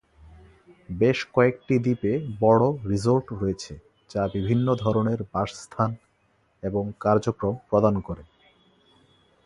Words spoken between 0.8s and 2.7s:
বেশ কয়েকটি দ্বীপে বড়